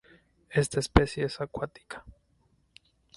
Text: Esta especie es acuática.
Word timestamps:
Esta 0.49 0.79
especie 0.79 1.25
es 1.25 1.39
acuática. 1.41 2.03